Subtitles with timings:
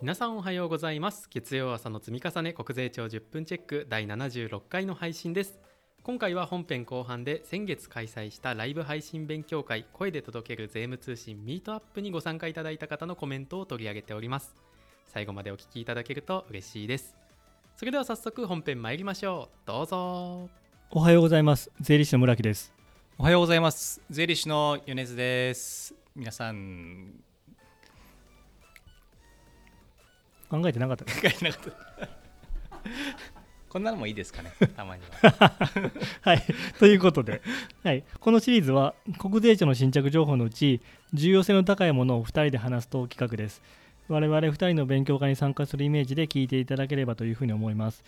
[0.00, 1.28] 皆さんおはようございます。
[1.28, 5.58] 月曜朝の積み重ね国税庁10分チェック第76回の配信です。
[6.04, 14.54] 今回は本編後半で先月開催したライブ配信勉強会声で届ける税務通信ミートアップにご参加いただいた方のコメントを取り上げております。
[15.06, 17.16] 最後までお聞きいただけると嬉しいです。
[17.76, 19.66] それでは早速本編参りましょう。
[19.66, 20.48] どうぞ。
[20.92, 21.72] おはようございます。
[21.80, 22.72] 税理士の村木です。
[23.18, 24.00] おはようございます。
[24.10, 25.92] 税理士の米津です。
[26.14, 27.27] 皆さん
[30.48, 31.04] 考えてなかった。
[31.08, 32.08] 考えてなかった。
[33.68, 34.50] こんなのもいいですかね。
[34.76, 35.52] たまには。
[36.22, 36.42] はい。
[36.78, 37.42] ということで、
[37.84, 40.80] はい、このシリーズは国税庁の新着情報のうち
[41.12, 43.62] 重要性の高いものを2人で話すと企画です。
[44.08, 48.04] 我々2人の勉強会に参加するイメージで聞いていただければというふうに思います。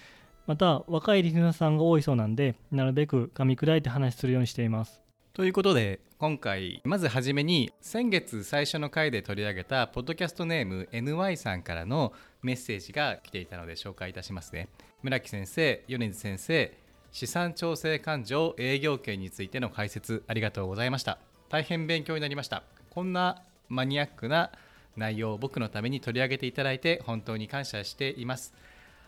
[0.47, 5.01] また若いリスナーさんが多いそうなんでなるべく噛み砕いて話するようにしています
[5.33, 14.69] ということで今回まずはじめに先月最初の回で取り上げたポッドキャストネーム NY さんからのメッセージが来ていたので紹介いたしますね。
[15.05, 16.77] 村木先生米津先生
[17.13, 21.19] 資産調整勘定営業権についての解説ありがとうございました。
[21.49, 22.65] 大変勉強になりました。
[22.91, 24.51] こんなマニアックな
[24.97, 28.53] 内容を僕のために取り上げていただいて本当に感謝しています。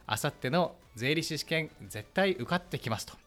[0.06, 3.21] あさっての税理士試験絶対受かってきますと。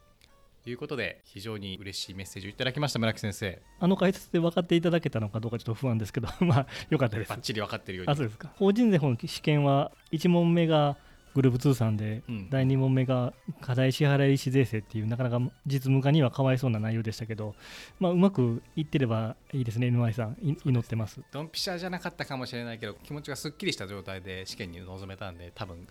[0.69, 3.61] いうことで非常に嬉しいメッセージをいただきました村木先生。
[3.79, 7.29] あの解説で分かっていただけたのかどうかちょっと不安ですけど まあよかったです。
[7.29, 8.11] バッチリ分かってるように。
[8.11, 8.51] あそうですか。
[8.55, 10.97] 法人税法の試験は1問目が
[11.35, 12.49] グループ通算で、うん。
[12.49, 17.55] 第2問目が課題支払い費税制っていうなかなか実務家にはかわいそうな内容でしたけど、
[17.99, 20.37] まあ、うまくいってればいいですね NY さん。
[20.41, 21.21] い祈ってます。
[21.31, 25.87] ドンピシャじゃなかったかもしれないけど気持ちがすっきりした状態で試験に臨めたんで多分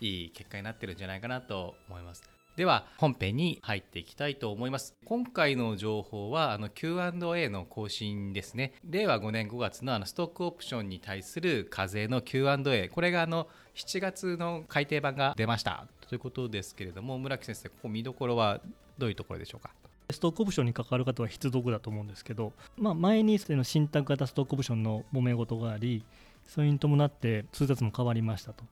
[0.00, 2.22] いい結果になってるんじゃないかなと思います
[2.56, 4.94] では本編に入っていきたいと思います。
[5.04, 8.74] 今回の情報はあの Q&A の更新ですね。
[8.88, 15.88] 令和5年5月のあのストックオプションに対する課税の Q&A これがあの7月の改訂版が出ました。
[16.08, 18.60] ということですけれども村木先生ここ見どころは
[18.98, 19.70] どういうところでしょうか？
[20.12, 26.04] ストックオプションに関わる方は必読だと思うんですけど、まあ、前にその信託型ストックオプションの揉め事があり
[26.46, 28.64] それに伴って通達も変わりましたと。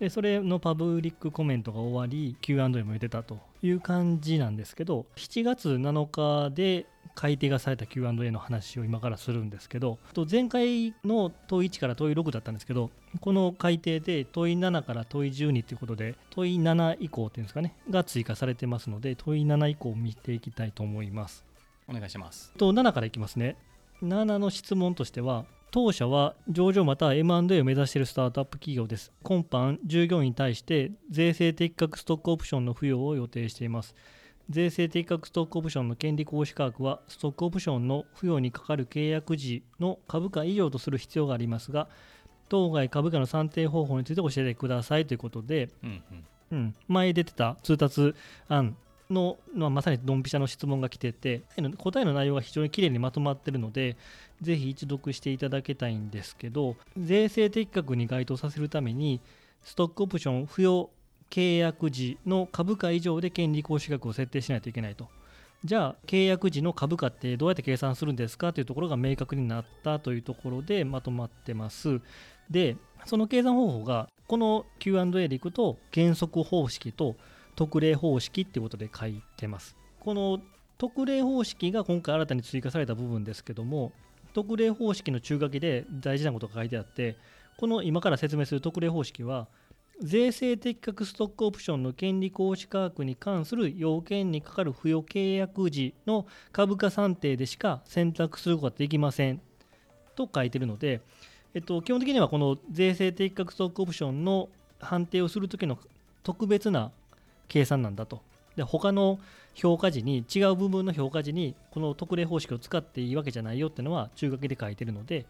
[0.00, 12.90] でそれのパブリックコメントが終わり Q&A も出たという感じなんですけど7月7日で改定がされた Q&A の話を今からするんですけどと前回の問い1から問い6だったんですけど
[13.20, 21.44] この改定で問い7から問い12ということで問い7以降っていうんですかねが追加されてますので問い7以降を見ていきたいと思います。
[21.88, 22.52] お願いします。
[22.56, 23.56] と7からいきますね。
[24.02, 29.12] 7の質問としては当社は上場または M&A を目指しているスタートアップ企業です。
[29.22, 33.94] 今般従業員に対して税制適格ストックオプションの付与を予定しています。
[34.48, 41.88] 税制適格ストックオプションの権利行使価格はストックオプションの付与にかかる契約時の株価以上とする必要がありますが
[42.48, 46.24] 当該株価の算定方法について教えてくださいということでうんうん。
[46.50, 48.12] うん、前出てた通達
[48.48, 48.76] 案
[49.10, 51.42] の、まあ、まさにドンピシャの質問が来てて
[51.78, 53.96] 答えの内容が非常にきれいにまとまってるので
[54.40, 59.20] ぜひ一読していただきたいんですけど税制適格に該当させるために
[59.62, 60.90] ストックオプション付与
[61.30, 65.08] 契約時の株価以上で権利行使額を設定しないといけないと。
[65.62, 72.00] じゃあ契約時の株価ってどうやって計算するんですかというところが明確になったというところでまとまってます。
[72.48, 77.16] で、その計算方法がこの Q&A でいくと原則方式と
[77.60, 79.76] 特例方式っていうことで書いてます。
[79.98, 80.40] この
[80.78, 83.92] 特例方式が今回新たに追加された部分ですけども
[84.32, 87.18] 特例方式の中書きで大事なことが書いてあって
[87.58, 89.46] この今から説明する特例方式は
[90.00, 99.42] 税制適格ストックオプションの権利行使価格に関する要件にかかる付与契約時の株価算定でしか選択することができません
[100.16, 101.02] と書いてるので、
[101.52, 104.48] えっと、基本的にはこの税制適格ストックオプションの
[104.80, 105.78] 判定をするときの
[106.22, 106.90] 特別な
[107.50, 108.22] 計算なんだと。
[108.56, 109.18] で他の
[109.54, 115.26] 評価時に違う部分の評価時にこの特例方式を使っていいわけじゃないよっていうのは中書きで書いてるので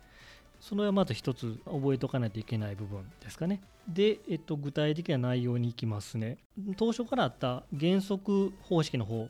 [0.61, 3.63] それはまず一つ覚えておかないといけない部分ですかね。
[3.89, 6.37] で、えっと、具体的な内容に行きますね。
[6.77, 9.29] 当初からあった原則方式の方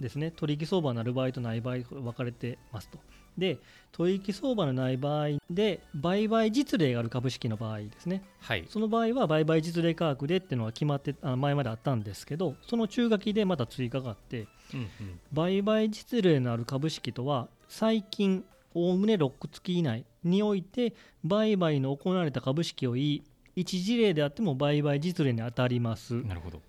[0.00, 0.30] ですね。
[0.30, 2.98] 取引相場のある場合とない場合分かれてますと。
[3.38, 3.58] で、
[3.92, 8.22] 取引相場のない場合で売買実例がある株式の場合ですね。
[8.40, 8.66] はい。
[8.68, 15.20] その場合は売買実例価格でっていうのは決まってあ前まであったんですけど、その中書きでまた追加があって、うんうん。
[15.32, 18.44] 売買実例のある株式とは最近
[18.74, 20.94] おおむね6月以内において
[21.24, 23.22] 売買の行われた株式を言い
[23.56, 26.14] 一事例であっても売買実例に当たります。
[26.22, 26.62] なるほど。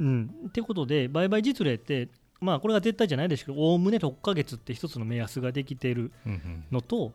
[0.00, 2.08] うん、ってことで売買実例って
[2.42, 6.64] まあこれが絶対じゃないですけどおおむね6ヶ月って一つの目安ができているうんうん。
[6.70, 7.12] のと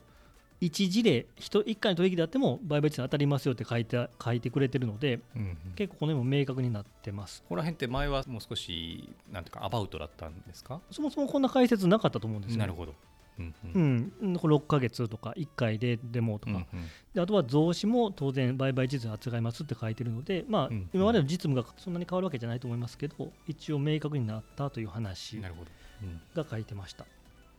[0.59, 5.57] 1事例 1, 1回の取引であっても売買率当たりますよって書いて書いてくれてるのでうんうん。
[5.75, 7.41] 結構この辺も明確になってます。
[7.44, 10.79] ここら辺って前はもう少しなんていうかアバウトだったんですか？
[10.89, 12.95] そもそもこんな解説なかったと思うんですよ、なるほど、
[13.39, 13.80] うんう
[14.22, 14.34] うん。
[14.34, 16.66] ん、これ6ヶ月とか1回ででもとか、うんうん。
[17.13, 25.72] であとは増資も当然売買実務扱いますって書いてるので、まあうん今までの実務がそんなに変わるわけじゃないと思いますけど一応明確になったという話なるほど、
[26.04, 26.22] うん。
[26.36, 27.06] が書いてました。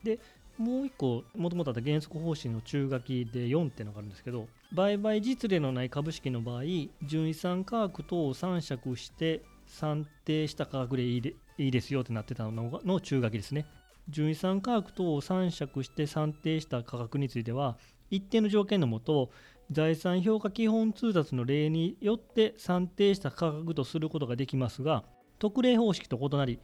[0.03, 0.19] で
[0.59, 6.63] もう一個もともとあった原則方針の中書きで4っていうのがあるんですけど売買実例のない株式の場合
[7.05, 13.67] 純資産価格等を参酌して算定した価格でいいでいいですよってなってたのがの中書きですね
[14.09, 17.77] 純資産価格等を参酌して算定した価格については
[18.11, 19.31] 一定の条件のもと
[19.71, 25.05] 財産評価基本通達の例によって算定した価格とすることができますが
[25.39, 26.59] 特例方式と異なり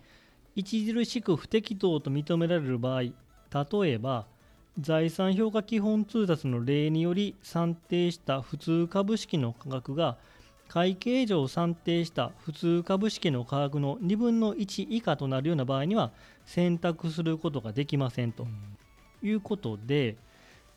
[0.58, 3.12] 著しく不適当と認められる場合例
[3.90, 4.26] えば
[4.80, 10.16] 財産評価基本通達の例により算定した普通株式の価格が
[10.68, 16.10] 会計上算定した普通株式の価格の2分の1以下となるような場合には
[16.46, 18.46] 選択することができませんと
[19.22, 20.16] いうことで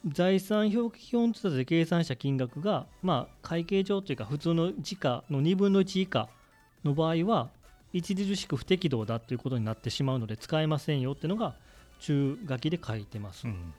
[0.06, 6.30] 財産評価基本通達で計算した金額が、まあ、会計上というか普通の時価の2分の1以下
[6.84, 7.50] の場合は
[7.95, 11.56] 著しく不適当だということになってしまうので使えませんよっていうのが
[12.00, 13.48] 中書きで書いてます。
[13.48, 13.74] うん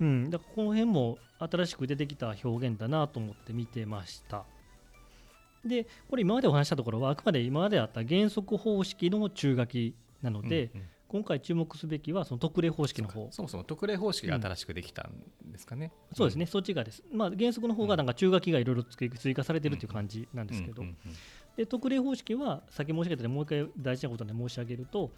[0.00, 4.44] うん、だからこの辺も新しく出てきた表現だなと思って見てました。
[5.64, 10.86] で、これ今までお話ししたところはあくまで今まであった原則方式の中書きなので、うんうん。
[11.08, 13.28] 今回注目すべきはその特例方式の方。
[13.30, 17.02] そもそも特例方式が新しくできたんですかね、そうですね、そっちがです。
[17.10, 20.96] まあ、原則の方がなんか中書きがいろいろ追追加されてるっていう感じなんですけど、うんうん
[21.56, 25.10] で特例方式は先申し上げたようにもう一回大事なことで申し上げると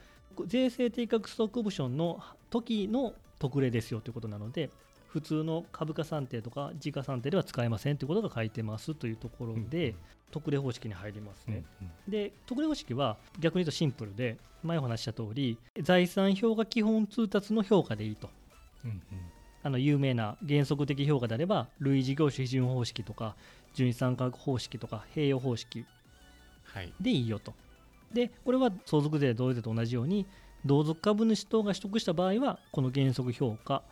[0.46, 4.70] 税制定額ストックオプションの時の特例ですよということなので
[5.12, 9.96] 普通の株価算定とか時価算定では使えませんということが書いてますというところで、うん
[10.30, 11.64] 特例方式に入りますうんね。
[12.06, 18.30] で特例方式は逆に言うとシンプルで前お話しした通り財産評価基本通達の評価でいいと。
[18.84, 19.00] うんうん
[19.62, 23.34] あの有名な原則的評価であれば類似業種批准方式とか
[23.74, 25.84] 純資産価格方式とか併用方式
[26.62, 27.52] はいでいいよと。
[28.12, 30.26] で、これは相続税、同様税と同じように、
[30.64, 33.82] 同族株主等が取得した場合は、この原則評価。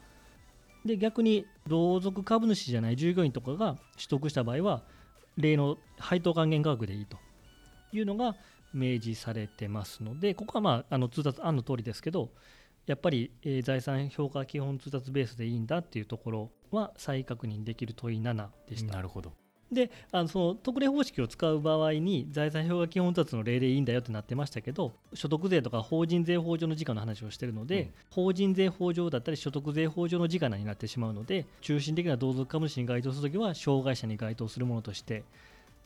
[0.84, 4.82] で、逆に同族株主じゃない従業員とかが取得した場合は、
[5.36, 7.18] 例の配当還元価格でいいと
[7.92, 8.34] いうのが
[8.72, 12.30] 明示されてますので、ここはまああの通達案の通りですけど、
[12.86, 18.94] やっぱり、え財産評価基本通達ベースでいいんだっていうところは再確認できる問い7でした。
[18.94, 19.32] なるほど
[19.70, 27.90] であのその特例方式を使う場合に財産評価基本達の例でいいんだよってなってましたけど所得税とか法人税法上の時価の話をしているので、うん。
[28.10, 35.22] 法人税法上だったり所得税法上の時価になってしまうので中心的な同族株主に該当するときは障害者に該当するものとして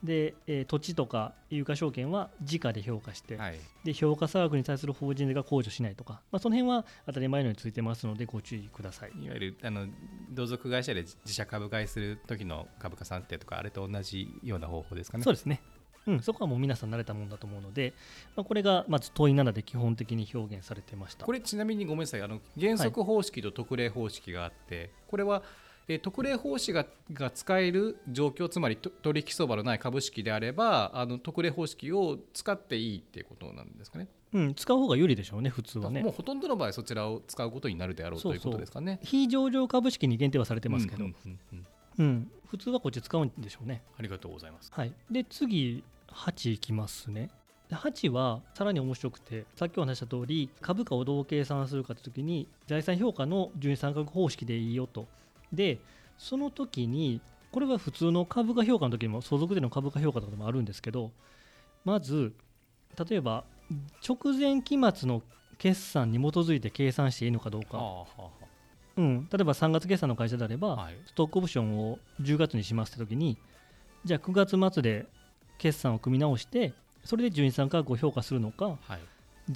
[0.03, 9.11] で、えー土地とか有価証券は時価で評価して、はいで評価差額に対する法人税が控除しないとか、まあ、その辺は当たり前のようについてますのでご注意ください。
[9.11, 9.87] いわゆるあの
[10.31, 15.61] 同族会社で自社株買いする時の株価算定とかあれと同じような方法ですかねそうですね。
[16.07, 17.95] うん、そこはもう皆さん慣れたもんだと思うので、
[18.35, 21.25] まあ、これがまず問い7で基本的に表現されてました。
[21.25, 25.43] これちなみにごめんなさいあの原則方式と特例方式があって、これは、
[25.89, 36.13] えー特例方式がが使える状況つまりと取引相場のない株式であればあの特例方式を使っていいっていうことなんですかねうん、使う方が有利でしょうね、普通はねもう。
[36.13, 41.67] ほとんどの場合そちらを使うことになるであろうということですかね非上場株式に限定はされてますけど、ううんんうんうん
[41.99, 43.83] うん普通はこっち使うんでしょうね。
[43.99, 47.31] ありがとうございますはい、で、次、8いきますね。
[47.71, 55.07] で8はさらに面白くて、さっきお話しした通り、株価をどう計算するかというときに、財産評価の純資産価格方式でいいよと。
[55.53, 55.81] で、
[56.19, 61.11] その時に、これは普通の株価評価の時にも、相続税の株価評価とかでもあるんですけど、
[61.85, 62.33] まず、
[63.09, 63.45] 例えば、
[64.07, 65.23] 直前期末の
[65.59, 68.31] 決算に基づいて計算していいのかどうか、はあはあは
[68.97, 70.97] うん、例えば3月決算の会社であれば、あはい。
[71.07, 73.39] ストックオプションを10月にしますって時に、
[74.05, 75.07] じゃあ9月末で
[75.59, 79.01] 決算を組み直して、それで純資産価格を評価するのか、はい。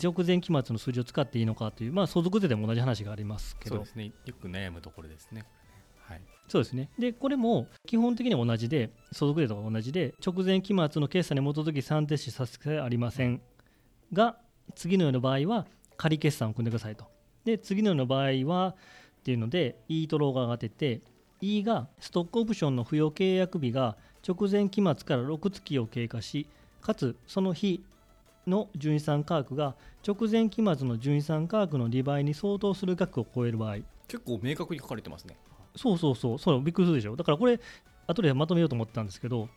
[0.02, 3.76] 直前期末の数字を使っていいのかという、まあ、相続税でも同じ話がありますけど。
[3.76, 4.12] そうで、すね。
[4.24, 5.44] よく悩むところですね
[6.06, 6.88] これねそうですね。
[6.98, 13.40] で、これも基本的には同じで、相続税とか同じで、直前期末の決算に基づき算定しさせてありません。
[14.12, 14.38] が、
[14.74, 17.06] 次のような場合は仮決算を組んでくださいと。
[17.44, 21.00] で、次のような場合はっていうので、E とローが上がってて、
[21.40, 23.96] E がストックオプションの付与契約日が
[24.26, 26.48] 直前期末から6月を経過し、
[26.80, 27.84] かつその日
[28.46, 29.74] の純資産価格が
[30.06, 35.36] 直前期末の純資産価格の2倍に相当する額を超える場合、結構明確に書かれてますね
[35.76, 37.16] そうそうそうそうびっくりするでしょ。
[37.16, 37.60] だからこれ
[38.06, 39.48] 後でまとめようと思ったんですけど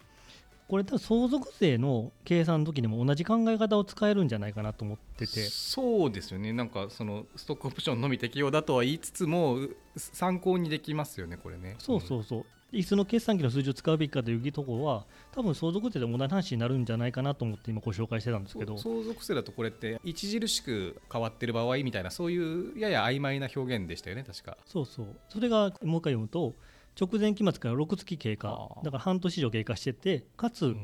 [0.68, 5.42] これ多分相続税の計算の時にも同じ考え方を使えるんじゃないかなと思ってて。
[5.50, 6.54] そうですよね。
[6.54, 9.58] なんかそのストックオプションのみ適用だとは言いつつも
[9.96, 11.76] 参考にできますよねこれね。
[11.80, 18.78] そうそうそう、いつの決算機の数字を使うべきかというところは多分相続税で同じ話になるんじゃないかなと思って今ご紹介してたんですけど。
[18.78, 24.58] 相続税だとこれって著しく変わってる場合みたいなそういうやや曖昧な表現でしたよね確か。
[24.66, 25.08] そうそう。
[25.30, 26.54] それがもう一回読むと
[27.00, 30.76] 直前期末から6月経過だから半年以上経過しててかつ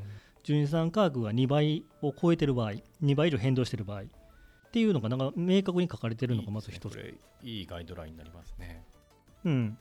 [0.43, 2.73] 純資産価格が2倍を超えてる場合
[3.03, 4.05] 2倍以上変動してる場合っ
[4.71, 7.13] ていうのがなんか明確に書かれてるのがまず一つ、ね、
[7.43, 8.83] いいガイドラインになりますね。
[9.43, 9.77] うん。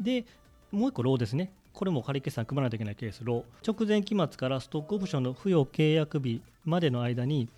[0.00, 0.24] で
[0.70, 1.52] もう一個ローですね。
[1.72, 3.24] これも仮決算組まないといけないケース。
[3.24, 3.72] ロー。
[3.72, 7.48] 直前期末からストックオプションの付与契約日までの間に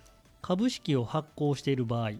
[0.41, 2.11] 株式を発行している場合。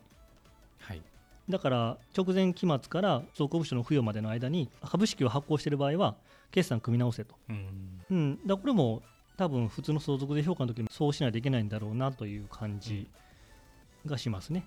[1.51, 6.15] だから直前期末から総コプションの付与までの間に株式を発行している場合は
[6.49, 7.67] 決算組み直せと、うん、
[8.09, 9.01] うん、だこれも
[9.37, 13.07] 多分普通の相続税評価の時もそうしないといけないんだろうなという感じ
[14.05, 14.65] がしますね。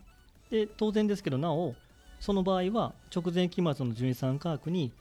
[0.50, 1.74] で当然ですけどなお
[2.20, 4.92] その場合は直前期末の純資産価格に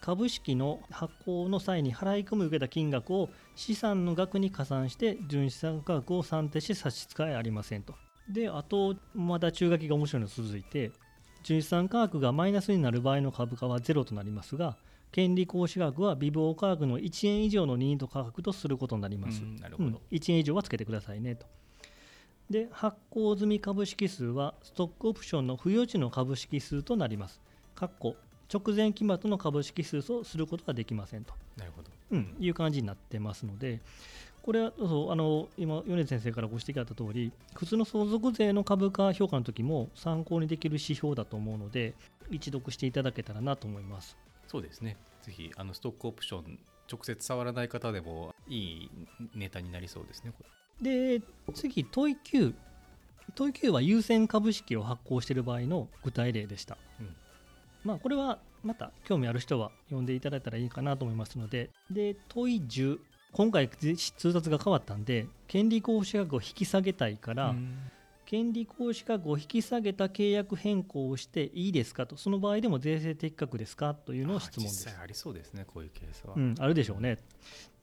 [0.00, 7.94] 株式の発行の際に払い込み受けた金額を資産の額に加算して純資産価格を算定し差し支えありませんと。
[8.28, 10.92] であとまだ中書きが面白いの続いて
[11.42, 14.76] 純資産価格がマイナスになる場合の株価はゼロとなりますが、
[15.12, 19.40] 権利行使額は微棒価格の1円以上の任意と価格とすることになります。
[19.60, 21.46] なるほど、うん、1円以上はつけてくださいねと。
[22.48, 27.40] で、発行済み株式数はストックオプションの付与時の株式数となります。
[27.74, 28.16] 括弧
[28.52, 31.34] 直前期末の株式数とすることができませんと。
[31.56, 31.90] なるほど。
[32.10, 33.80] うん、いう感じになってますので、
[34.42, 41.94] これはそうあの今、米津先生からご指摘あった通り、普通の相続税の株価評価の時も参考にできる指標だと思うので、
[42.30, 44.16] 一読していただけたらなと思います
[44.46, 46.58] そうですね、ぜひあのストックオプション、
[46.90, 48.90] 直接触らない方でもいい
[49.34, 50.32] ネタになりそうですね。
[50.82, 51.22] で、
[51.54, 52.54] 次、問い9。
[53.36, 56.76] 問い9は優先株式を発行している場合の具体例でした。
[56.98, 57.14] うん、
[57.84, 62.98] まあ、これはまた興味ある人は読んでいただいたらいいかなと思いますので、で問い10
[63.32, 67.54] 今回通達が変わったんで権利行使額を引き下げたいから、
[68.26, 72.16] 権利行使額を引き下げた契約変更をしていいですかと。
[72.16, 74.84] その場合でも税制的確ですかというのを質問です。
[74.84, 77.18] 実際ありそうですねこういうケースは、うん、あるでしょうね。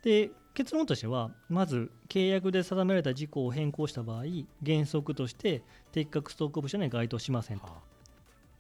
[0.04, 4.24] で結論としてはまず契約で定められた事項を変更した場合
[4.66, 5.62] 原則として
[5.92, 7.68] 適格ストックオプションに該当しませんと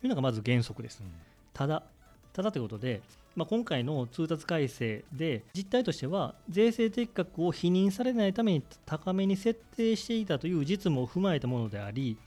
[0.03, 1.11] いうのがまず原則です、うん、
[1.53, 1.83] ただ
[2.33, 3.01] ただということで
[3.37, 12.17] まあ、今回の通達改正で実態としては税制適格を否認されないために高めに設定していたという実務を踏まえたものであり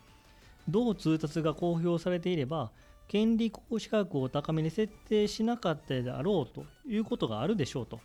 [0.69, 2.71] 同通達が公表されていれば
[3.09, 7.99] 権利行使額を高めに設定しなかったであろうということがあるでしょうと。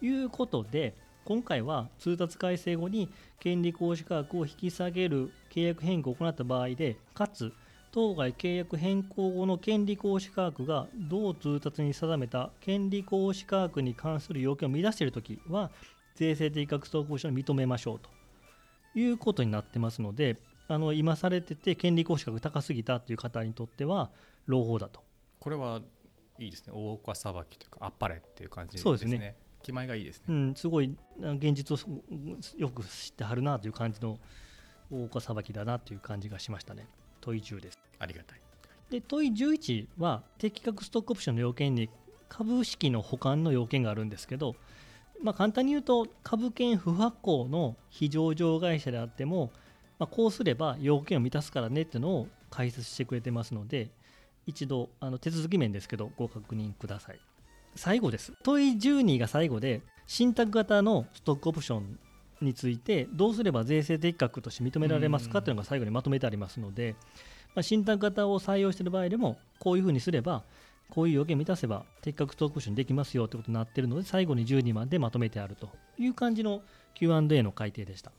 [0.00, 0.94] いうことで
[1.26, 7.52] 今回は通達改正後に権利行使価格を引き下げる契約変更を行った場合でかつ
[7.92, 15.70] 当該契約変更後の権利行使価格が同通達に定めた権利行使価格に関する要件を乱しているときは
[16.14, 18.10] 税制的確相交渉を認めましょうと
[18.98, 20.36] いうことになってますので
[20.68, 24.10] あの今されてて権利行使価格高すぎたという方にとっては
[24.46, 25.02] 朗報だと。
[25.40, 25.80] これは
[26.38, 26.72] いいですね。
[26.74, 28.82] 大岡裁きというかあっぱれっていう感じですね。
[28.84, 29.36] そうですね。
[29.62, 32.02] 気前がいいですね、うん、すごい現実を
[32.56, 34.18] よく知ってはるなという感じの
[34.90, 36.86] 大岡裁きだなという感じがしましたね。
[37.20, 37.78] 問い10です。
[37.98, 38.40] ありがたい。
[38.90, 41.88] で問い11は適格ストックオプションの要件に
[42.28, 44.56] 株式の保管の要件があるんですけど、
[45.22, 49.52] まあ、簡単に言うと株券不発行の非上場会社であっても、
[49.98, 53.90] まあ、こうすれば要件を満たすからねっていうのを解説してくれてますので
[54.46, 57.20] 一度あの手続き面ですけどご確認ください
[57.76, 61.98] 最後です問い12が最後で信託型のストックオプション
[62.40, 66.96] についてどうすれば税制適格として認められますかというのが最後にまとめてありますので、
[67.54, 70.44] まあ、信託型を採用している場合でもこういうふうにすれば
[70.88, 76.62] こういう要件を満たせば適格トークションできますよということになっているので最後に12番でまとめてあるという感じの
[76.94, 78.10] Q&A の改定でした。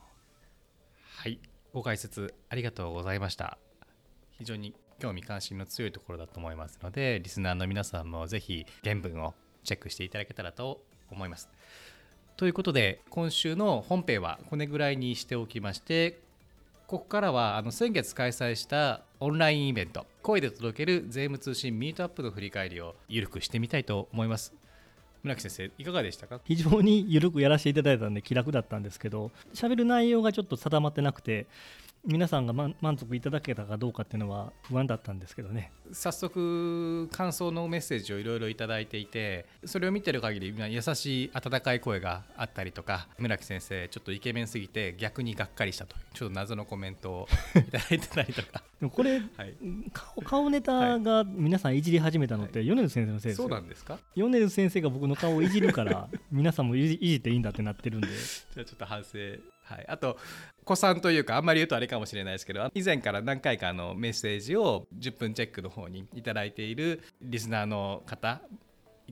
[1.16, 1.38] はい。
[1.74, 3.58] ご解説ありがとうございました。
[4.38, 11.48] 非常に興味関心の強いところだと思いますのでリスナーの皆さんもぜひ原文をチェックしていただけたらと思います
[12.36, 16.18] ということで今週の本編はこれぐらいにしておきまして
[16.86, 24.52] ここからはあの先月開催したオンラインイベント声で届ける税務通信ミートアップの振り返りを緩くしてみたいと思います。
[25.22, 26.40] 村木先生いかがでしたか？
[26.44, 31.46] 非常に緩くやらせていただいたんで気楽だったんですけど喋る内容がちょっと定まってなくて
[32.04, 35.70] 皆さんが満満足いただけたかどうかっていうのは不安だったんですけどね。
[35.92, 49.54] 早速感想のメッセージをいろいろいただいていてそれを見てる限り優しい温かい声があったりとか村木先生ちょっとイケメンすぎて逆にがっかりしたというちょっと謎のコメントをいただいてたりとか、 でもこれはい、
[49.92, 53.98] 顔顔ネタが皆さんいじり始めたのって、米津先生のせいですそうよなんですか？
[54.16, 58.08] 米津先生が僕の顔をいじるから皆さんもいじいじっていいんだってなってるんで。
[58.54, 59.18] じゃあちょっと反省
[59.72, 59.84] はい。
[59.88, 60.18] あと
[60.64, 68.40] 子さんというかあんまり言うとあれかもしれないですけど以前から何回かあのメッセージを10分チェックの方にいいているリスナーの方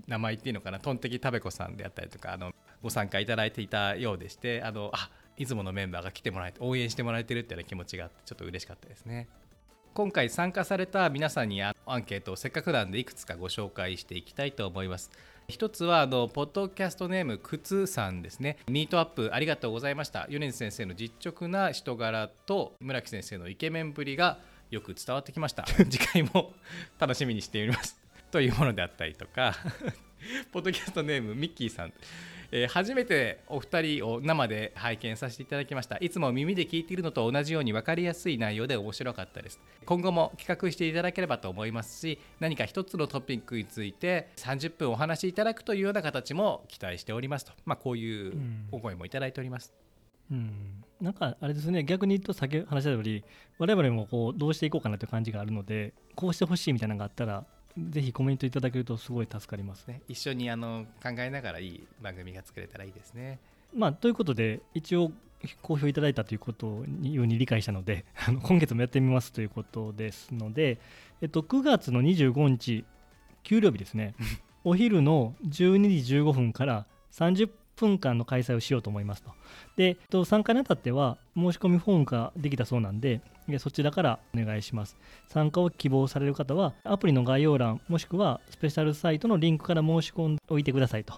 [0.07, 2.52] 名前言っていいのかなトンテキタベコさんであったりとかあの
[2.83, 9.29] ご参加いただいていたようでしてあのあいつものメンバーが来てもらえて応援してもらえてるっていうような気持ちがあってちょっと嬉しかったですね。
[9.93, 15.11] 今回参加された皆さんにアンケートをせっかくなんでいくつかご紹介していきたいと思います。
[15.50, 18.59] 一つはあのポッドキャストネームくつさんですね。
[18.69, 20.26] ミートアップありがとうございました。
[20.30, 24.38] 米津先生の実直な人柄と村木先生のイケメンぶりが
[24.71, 25.64] よく伝わってきました。
[25.90, 26.54] 次回も
[26.99, 27.99] 楽しみにしております。
[28.30, 29.54] というものであったりとか。
[30.53, 31.93] ポッドキャストネームミッキーさん。
[32.53, 35.97] えー初めてお二人を生で拝見させていただきました。
[35.99, 39.61] いつも耳で聞いているのと同じように分かりやすい内容で面白かったです。
[39.87, 48.35] 今後も企画していただければと思いますし何か一つのトピックについて30分お話しいただくというような形も期待しておりますと、まあ、こういう
[48.73, 49.73] お声もいただいております、
[50.31, 50.85] うん。
[51.00, 51.85] なんかあれですね。
[51.85, 53.25] 逆に言うと先ほど話した通り
[53.59, 57.45] 我々もこうどうしていこうかなという感じがあるのでこうしてほしいみたいなのがあったら
[57.79, 59.91] ぜひコメントいただけるとすごい助かりますね。
[59.91, 63.39] ね、一緒にあの考えながらいい番組が作れたらいいですね
[63.75, 65.12] まあ、ということで一応
[65.62, 70.79] 好評いただいたということにように理解したので あの今月もやってみますということですので、
[71.23, 72.85] えっと、9月の25日
[73.43, 74.15] 給料日ですね
[74.65, 77.49] お昼の12時15分から30
[77.80, 79.32] 分間の開催をしようと思いますと。
[79.76, 83.20] で、参加にあたっては申し込みフォームができたそうなんで
[83.58, 84.96] そちらからお願いします。
[85.28, 91.14] 参加を希望される方はアプリの概要欄もしくはスペシャルサイトのリンクから申し込んでおいてくださいと。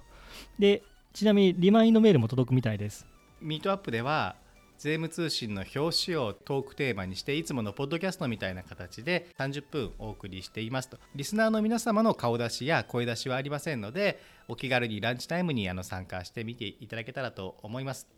[0.59, 3.07] でちなみにリマインドメールも届くみたいです。
[3.41, 4.37] ミートアップでは
[4.83, 10.99] 税務通信の表紙をトークテーマにしていつものポッドキャストみたいな形で30分お送りしていますと。
[11.15, 14.19] リスナーの皆様の顔出しや声出しはありませんので
[14.49, 18.09] お気軽にランチタイムにあの参加してみていただけたらと思います。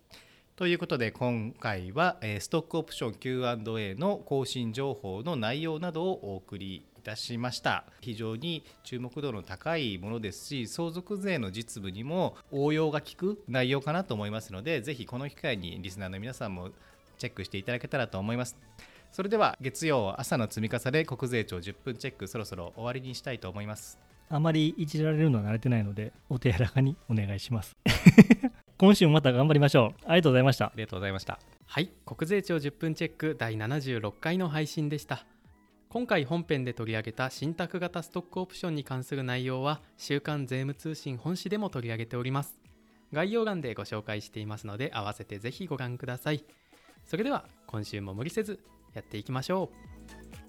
[0.57, 16.71] ということで今回は、ストックオプション Q&A の更新情報の内容などをお送りたしました非常に注目度の高いものですし相続税の実務にも応用が効く内容かなと思いますのでぜひこの機会にリスナーの皆さんも
[17.19, 18.57] チェックしていただけたらと思います
[19.13, 23.99] それでは月曜朝の積み重ね国税庁10分チェックそろそろ終わりにしたいと思います
[24.31, 27.77] あまりいじられるのは慣れてないのでお手柔らかにお願いします。
[28.77, 30.05] 今週もまた頑張りましょう。
[30.07, 30.73] ありがとうございましたあ。
[30.75, 35.25] りがとうございましたはい国税庁10分チェック第76回の配信でした
[35.89, 42.59] 今回本編で取り上げた信託型ストックオプションに関する内容は週刊税務通信本誌でも取り上げております。
[43.13, 46.45] 概要欄でご紹介していますので合わせてぜひご覧ください。
[47.07, 48.61] それでは今週も無理せず
[48.93, 49.71] やっていきましょ
[50.41, 50.44] う。